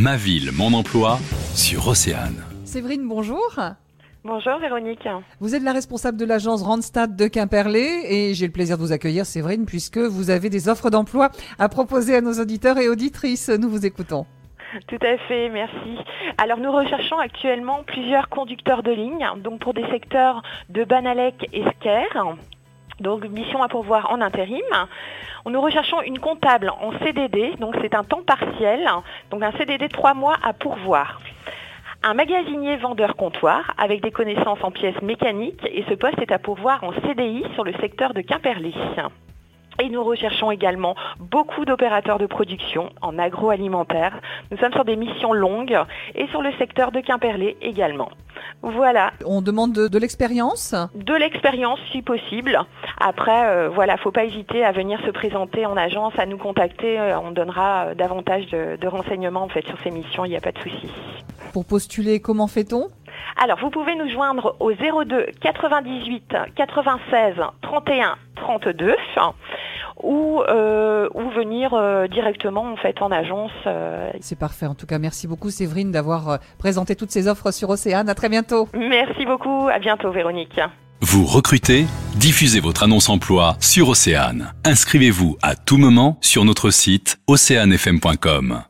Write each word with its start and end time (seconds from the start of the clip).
Ma 0.00 0.16
ville, 0.16 0.50
mon 0.56 0.72
emploi 0.72 1.18
sur 1.54 1.88
Océane. 1.88 2.42
Séverine, 2.64 3.06
bonjour. 3.06 3.54
Bonjour 4.24 4.56
Véronique. 4.58 5.06
Vous 5.40 5.54
êtes 5.54 5.62
la 5.62 5.74
responsable 5.74 6.16
de 6.16 6.24
l'agence 6.24 6.62
Randstad 6.62 7.16
de 7.16 7.26
Quimperlé 7.26 8.06
et 8.08 8.32
j'ai 8.32 8.46
le 8.46 8.52
plaisir 8.52 8.78
de 8.78 8.82
vous 8.82 8.92
accueillir 8.92 9.26
Séverine 9.26 9.66
puisque 9.66 9.98
vous 9.98 10.30
avez 10.30 10.48
des 10.48 10.70
offres 10.70 10.88
d'emploi 10.88 11.28
à 11.58 11.68
proposer 11.68 12.16
à 12.16 12.22
nos 12.22 12.32
auditeurs 12.40 12.78
et 12.78 12.88
auditrices. 12.88 13.50
Nous 13.50 13.68
vous 13.68 13.84
écoutons. 13.84 14.24
Tout 14.86 15.04
à 15.04 15.18
fait, 15.28 15.50
merci. 15.50 15.98
Alors 16.38 16.60
nous 16.60 16.72
recherchons 16.72 17.18
actuellement 17.18 17.82
plusieurs 17.86 18.30
conducteurs 18.30 18.82
de 18.82 18.92
ligne, 18.92 19.28
donc 19.44 19.60
pour 19.60 19.74
des 19.74 19.86
secteurs 19.90 20.42
de 20.70 20.82
Banalec 20.84 21.46
et 21.52 21.62
Sker. 21.78 22.38
Donc 23.00 23.24
mission 23.24 23.62
à 23.62 23.68
pourvoir 23.68 24.12
en 24.12 24.20
intérim. 24.20 24.60
Nous 25.46 25.60
recherchons 25.60 26.02
une 26.02 26.18
comptable 26.18 26.70
en 26.70 26.92
CDD, 26.98 27.54
donc 27.58 27.74
c'est 27.80 27.94
un 27.94 28.04
temps 28.04 28.22
partiel, 28.22 28.88
donc 29.30 29.42
un 29.42 29.52
CDD 29.52 29.88
de 29.88 29.92
trois 29.92 30.14
mois 30.14 30.36
à 30.42 30.52
pourvoir. 30.52 31.20
Un 32.02 32.14
magasinier 32.14 32.76
vendeur 32.76 33.16
comptoir 33.16 33.74
avec 33.76 34.02
des 34.02 34.10
connaissances 34.10 34.62
en 34.62 34.70
pièces 34.70 35.00
mécaniques 35.02 35.66
et 35.66 35.84
ce 35.88 35.94
poste 35.94 36.18
est 36.18 36.32
à 36.32 36.38
pourvoir 36.38 36.82
en 36.84 36.92
CDI 36.92 37.44
sur 37.54 37.64
le 37.64 37.72
secteur 37.74 38.14
de 38.14 38.20
Quimperlé. 38.20 38.72
Et 39.80 39.88
nous 39.88 40.02
recherchons 40.02 40.50
également 40.50 40.94
beaucoup 41.18 41.64
d'opérateurs 41.64 42.18
de 42.18 42.26
production 42.26 42.90
en 43.00 43.18
agroalimentaire. 43.18 44.18
Nous 44.50 44.58
sommes 44.58 44.72
sur 44.72 44.84
des 44.84 44.96
missions 44.96 45.32
longues 45.32 45.78
et 46.14 46.26
sur 46.28 46.42
le 46.42 46.52
secteur 46.52 46.92
de 46.92 47.00
Quimperlé 47.00 47.56
également. 47.62 48.10
Voilà. 48.62 49.12
On 49.24 49.42
demande 49.42 49.72
de, 49.72 49.98
l'expérience 49.98 50.74
De 50.94 51.14
l'expérience 51.14 51.78
si 51.92 52.02
possible. 52.02 52.58
Après, 53.00 53.46
euh, 53.46 53.68
voilà, 53.68 53.96
faut 53.96 54.10
pas 54.10 54.24
hésiter 54.24 54.64
à 54.64 54.72
venir 54.72 55.00
se 55.04 55.10
présenter 55.10 55.66
en 55.66 55.76
agence, 55.76 56.12
à 56.18 56.26
nous 56.26 56.38
contacter. 56.38 56.98
Euh, 56.98 57.18
on 57.20 57.30
donnera 57.30 57.86
euh, 57.86 57.94
davantage 57.94 58.46
de, 58.48 58.76
de, 58.76 58.88
renseignements 58.88 59.42
en 59.42 59.48
fait 59.48 59.66
sur 59.66 59.78
ces 59.82 59.90
missions. 59.90 60.24
Il 60.24 60.30
n'y 60.30 60.36
a 60.36 60.40
pas 60.40 60.52
de 60.52 60.58
souci. 60.58 60.90
Pour 61.52 61.64
postuler, 61.64 62.20
comment 62.20 62.46
fait-on? 62.46 62.88
Alors, 63.42 63.58
vous 63.58 63.70
pouvez 63.70 63.94
nous 63.96 64.08
joindre 64.08 64.56
au 64.60 64.72
02 64.72 65.26
98 65.40 66.34
96 66.54 67.34
31 67.62 68.16
32 68.36 68.96
ou, 70.02 70.42
euh, 70.42 71.08
ou 71.14 71.30
venir 71.30 71.74
euh, 71.74 72.06
directement 72.06 72.72
en 72.72 72.76
fait 72.76 73.00
en 73.02 73.10
agence. 73.10 73.50
Euh. 73.66 74.10
C'est 74.20 74.38
parfait. 74.38 74.66
En 74.66 74.74
tout 74.74 74.86
cas, 74.86 74.98
merci 74.98 75.26
beaucoup 75.26 75.50
Séverine 75.50 75.90
d'avoir 75.90 76.38
présenté 76.58 76.96
toutes 76.96 77.10
ces 77.10 77.28
offres 77.28 77.50
sur 77.52 77.70
Océane. 77.70 78.08
À 78.08 78.14
très 78.14 78.28
bientôt. 78.28 78.68
Merci 78.74 79.24
beaucoup. 79.26 79.68
À 79.68 79.78
bientôt 79.78 80.10
Véronique. 80.10 80.60
Vous 81.02 81.24
recrutez 81.24 81.86
Diffusez 82.16 82.60
votre 82.60 82.82
annonce 82.82 83.08
emploi 83.08 83.56
sur 83.60 83.88
Océane. 83.88 84.52
Inscrivez-vous 84.64 85.38
à 85.40 85.56
tout 85.56 85.78
moment 85.78 86.18
sur 86.20 86.44
notre 86.44 86.70
site 86.70 87.18
oceanefm.com. 87.26 88.69